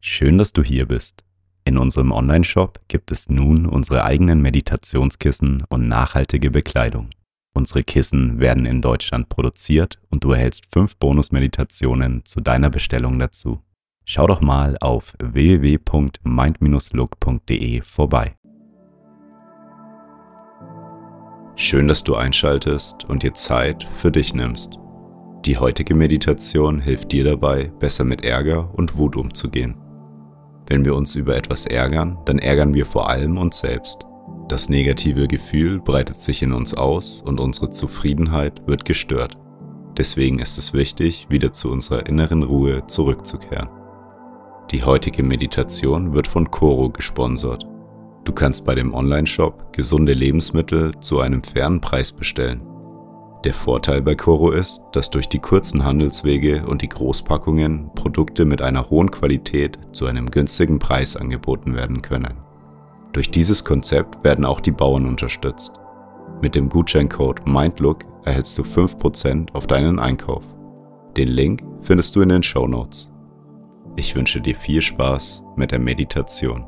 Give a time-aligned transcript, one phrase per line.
[0.00, 1.24] Schön, dass du hier bist.
[1.64, 7.10] In unserem Online-Shop gibt es nun unsere eigenen Meditationskissen und nachhaltige Bekleidung.
[7.52, 13.60] Unsere Kissen werden in Deutschland produziert und du erhältst fünf Bonus-Meditationen zu deiner Bestellung dazu.
[14.06, 18.36] Schau doch mal auf www.mind-look.de vorbei.
[21.56, 24.78] Schön, dass du einschaltest und dir Zeit für dich nimmst.
[25.44, 29.76] Die heutige Meditation hilft dir dabei, besser mit Ärger und Wut umzugehen.
[30.70, 34.06] Wenn wir uns über etwas ärgern, dann ärgern wir vor allem uns selbst.
[34.48, 39.36] Das negative Gefühl breitet sich in uns aus und unsere Zufriedenheit wird gestört.
[39.98, 43.68] Deswegen ist es wichtig, wieder zu unserer inneren Ruhe zurückzukehren.
[44.70, 47.66] Die heutige Meditation wird von Coro gesponsert.
[48.22, 52.69] Du kannst bei dem Online-Shop gesunde Lebensmittel zu einem fairen Preis bestellen.
[53.44, 58.60] Der Vorteil bei Coro ist, dass durch die kurzen Handelswege und die Großpackungen Produkte mit
[58.60, 62.34] einer hohen Qualität zu einem günstigen Preis angeboten werden können.
[63.12, 65.72] Durch dieses Konzept werden auch die Bauern unterstützt.
[66.42, 70.44] Mit dem Gutscheincode MINDLOOK erhältst du 5% auf deinen Einkauf.
[71.16, 73.10] Den Link findest du in den Show Notes.
[73.96, 76.66] Ich wünsche dir viel Spaß mit der Meditation.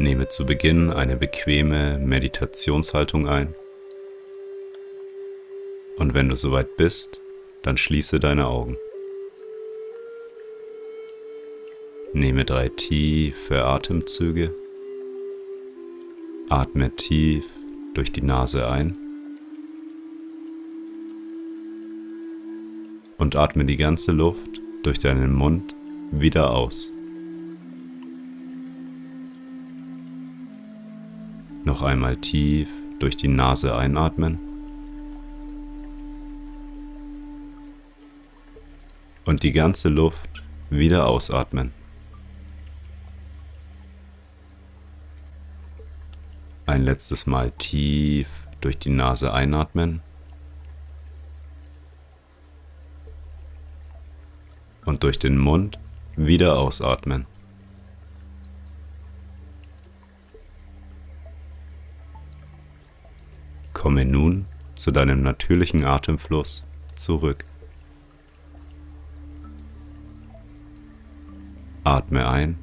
[0.00, 3.56] Nehme zu Beginn eine bequeme Meditationshaltung ein.
[5.96, 7.20] Und wenn du soweit bist,
[7.62, 8.78] dann schließe deine Augen.
[12.12, 14.54] Nehme drei tiefe Atemzüge.
[16.48, 17.44] Atme tief
[17.94, 18.96] durch die Nase ein.
[23.16, 25.74] Und atme die ganze Luft durch deinen Mund
[26.12, 26.92] wieder aus.
[31.78, 32.68] Noch einmal tief
[32.98, 34.40] durch die Nase einatmen.
[39.24, 41.72] Und die ganze Luft wieder ausatmen.
[46.66, 48.26] Ein letztes Mal tief
[48.60, 50.00] durch die Nase einatmen.
[54.84, 55.78] Und durch den Mund
[56.16, 57.26] wieder ausatmen.
[63.78, 66.66] Komme nun zu deinem natürlichen Atemfluss
[66.96, 67.44] zurück.
[71.84, 72.58] Atme ein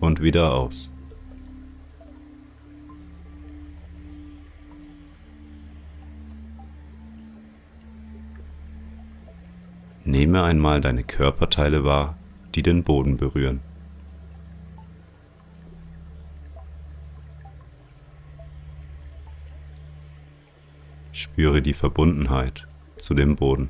[0.00, 0.90] und wieder aus.
[10.06, 12.16] Nehme einmal deine Körperteile wahr,
[12.54, 13.60] die den Boden berühren.
[21.20, 22.66] Spüre die Verbundenheit
[22.96, 23.68] zu dem Boden.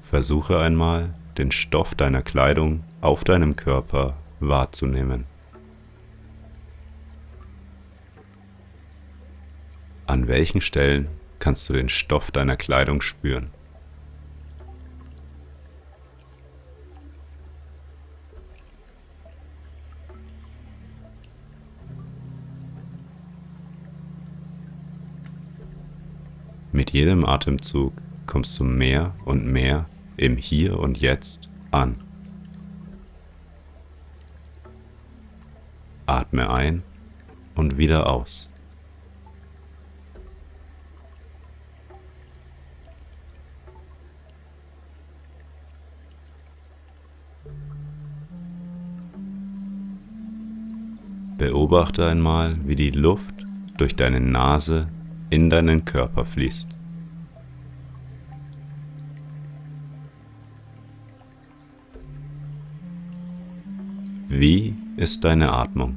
[0.00, 5.24] Versuche einmal, den Stoff deiner Kleidung auf deinem Körper wahrzunehmen.
[10.06, 11.08] An welchen Stellen
[11.40, 13.50] kannst du den Stoff deiner Kleidung spüren?
[26.72, 27.92] Mit jedem Atemzug
[28.26, 29.86] kommst du mehr und mehr
[30.16, 31.96] im Hier und Jetzt an.
[36.06, 36.84] Atme ein
[37.56, 38.52] und wieder aus.
[51.36, 53.34] Beobachte einmal, wie die Luft
[53.76, 54.88] durch deine Nase
[55.30, 56.68] in deinen Körper fließt.
[64.28, 65.96] Wie ist deine Atmung?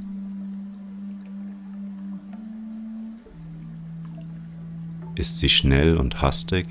[5.16, 6.68] Ist sie schnell und hastig?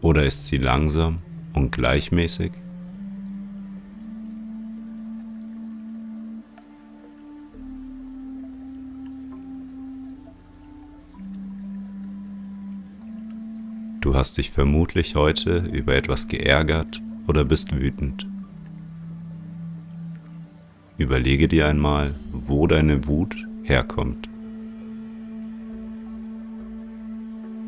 [0.00, 1.18] Oder ist sie langsam
[1.52, 2.52] und gleichmäßig?
[14.16, 18.26] Du hast dich vermutlich heute über etwas geärgert oder bist wütend.
[20.96, 24.26] Überlege dir einmal, wo deine Wut herkommt.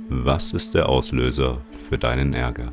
[0.08, 1.60] Was ist der Auslöser
[1.90, 2.72] für deinen Ärger?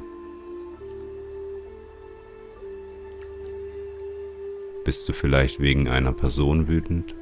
[4.86, 7.14] Bist du vielleicht wegen einer Person wütend?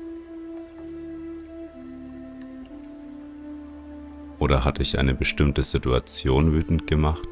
[4.44, 7.30] Oder hat dich eine bestimmte Situation wütend gemacht?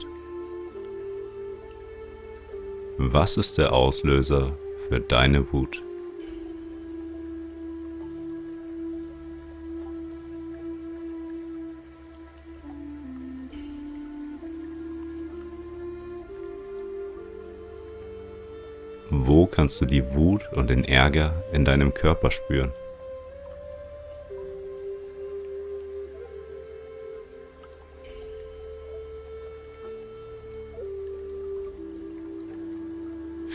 [2.98, 5.84] Was ist der Auslöser für deine Wut?
[19.10, 22.72] Wo kannst du die Wut und den Ärger in deinem Körper spüren?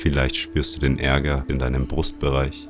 [0.07, 2.69] Vielleicht spürst du den Ärger in deinem Brustbereich.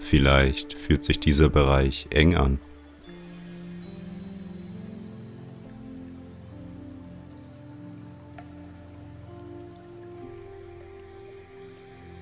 [0.00, 2.58] Vielleicht fühlt sich dieser Bereich eng an.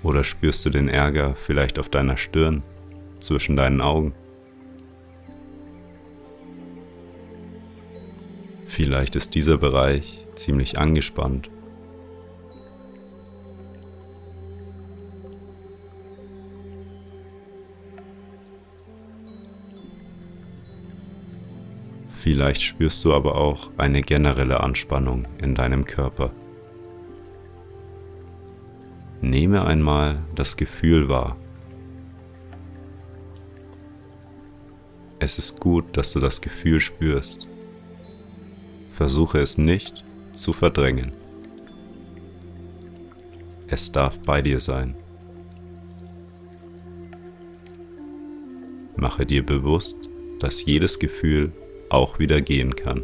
[0.05, 2.63] Oder spürst du den Ärger vielleicht auf deiner Stirn,
[3.19, 4.15] zwischen deinen Augen?
[8.69, 11.51] Vielleicht ist dieser Bereich ziemlich angespannt.
[22.25, 26.33] Vielleicht spürst du aber auch eine generelle Anspannung in deinem Körper.
[29.21, 31.37] Nehme einmal das Gefühl wahr.
[35.19, 37.47] Es ist gut, dass du das Gefühl spürst.
[38.93, 41.13] Versuche es nicht zu verdrängen.
[43.67, 44.97] Es darf bei dir sein.
[48.97, 49.99] Mache dir bewusst,
[50.39, 51.53] dass jedes Gefühl
[51.89, 53.03] auch wieder gehen kann.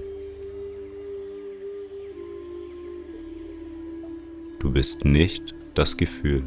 [4.61, 6.45] Du bist nicht das Gefühl.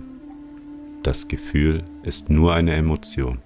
[1.02, 3.40] Das Gefühl ist nur eine Emotion.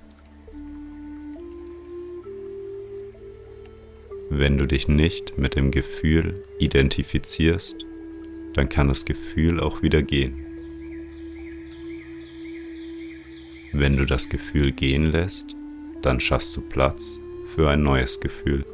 [4.30, 7.86] Wenn du dich nicht mit dem Gefühl identifizierst,
[8.54, 10.46] dann kann das Gefühl auch wieder gehen.
[13.72, 15.56] Wenn du das Gefühl gehen lässt,
[16.02, 17.20] dann schaffst du Platz
[17.56, 18.66] für ein neues Gefühl.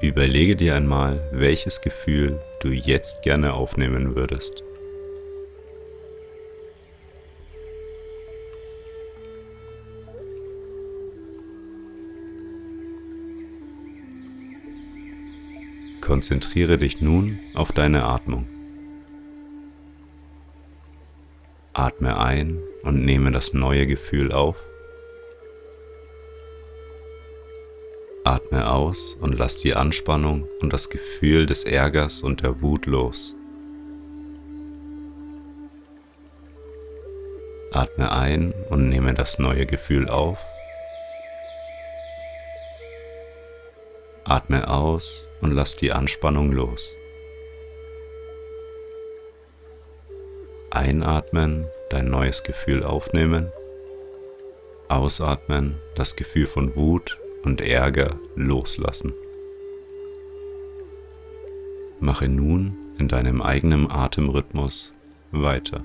[0.00, 4.62] Überlege dir einmal, welches Gefühl du jetzt gerne aufnehmen würdest.
[16.00, 18.46] Konzentriere dich nun auf deine Atmung.
[21.72, 24.56] Atme ein und nehme das neue Gefühl auf.
[28.28, 33.34] Atme aus und lass die Anspannung und das Gefühl des Ärgers und der Wut los.
[37.72, 40.36] Atme ein und nehme das neue Gefühl auf.
[44.24, 46.94] Atme aus und lass die Anspannung los.
[50.70, 53.50] Einatmen, dein neues Gefühl aufnehmen.
[54.88, 59.14] Ausatmen, das Gefühl von Wut und Ärger loslassen.
[61.98, 64.92] Mache nun in deinem eigenen Atemrhythmus
[65.32, 65.82] weiter.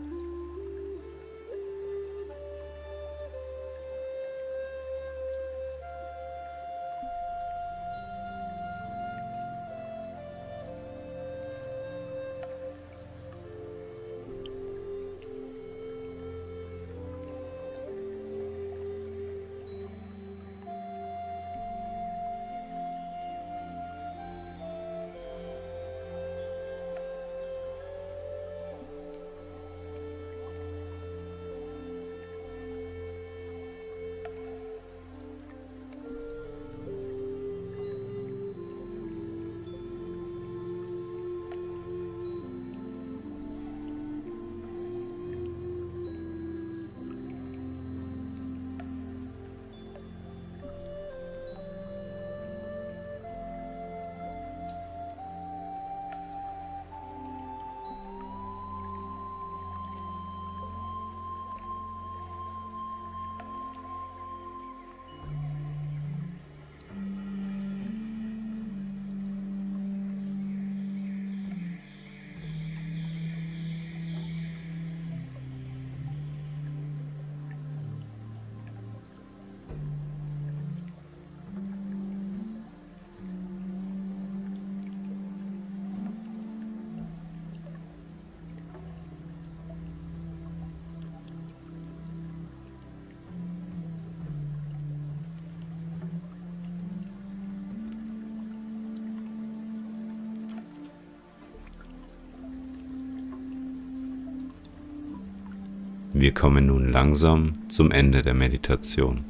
[106.24, 109.25] Wir kommen nun langsam zum Ende der Meditation.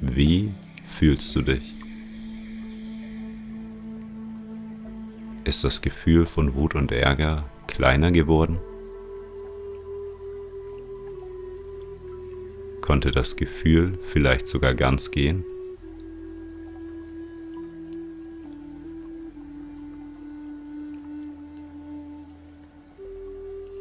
[0.00, 0.52] Wie
[0.84, 1.76] fühlst du dich?
[5.44, 8.58] Ist das Gefühl von Wut und Ärger kleiner geworden?
[12.80, 15.44] Konnte das Gefühl vielleicht sogar ganz gehen?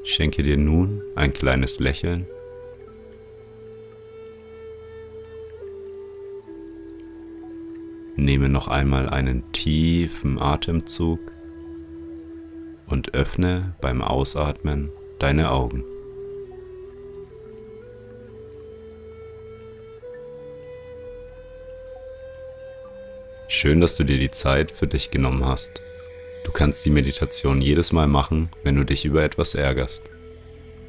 [0.09, 2.27] Schenke dir nun ein kleines Lächeln.
[8.15, 11.19] Nehme noch einmal einen tiefen Atemzug
[12.87, 15.83] und öffne beim Ausatmen deine Augen.
[23.49, 25.81] Schön, dass du dir die Zeit für dich genommen hast.
[26.47, 30.01] Du kannst die Meditation jedes Mal machen, wenn du dich über etwas ärgerst.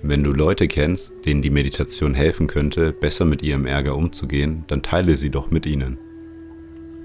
[0.03, 4.85] Wenn du Leute kennst, denen die Meditation helfen könnte, besser mit ihrem Ärger umzugehen, dann
[4.85, 5.99] teile sie doch mit ihnen.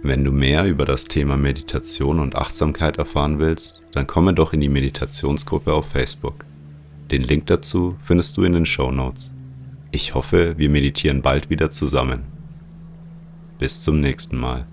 [0.03, 4.61] Wenn du mehr über das Thema Meditation und Achtsamkeit erfahren willst, dann komme doch in
[4.61, 6.45] die Meditationsgruppe auf Facebook.
[7.09, 9.31] Den Link dazu findest du in den Show Notes.
[9.91, 12.25] Ich hoffe, wir meditieren bald wieder zusammen.
[13.57, 14.67] Bis zum nächsten Mal.